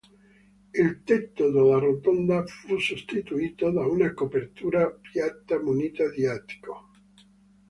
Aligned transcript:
Il 0.73 1.03
tetto 1.03 1.51
della 1.51 1.77
rotonda 1.77 2.43
fu 2.47 2.79
sostituito 2.79 3.69
da 3.69 3.85
una 3.85 4.15
copertura 4.15 4.89
piatta 4.89 5.61
munita 5.61 6.09
di 6.09 6.25
attico. 6.25 6.89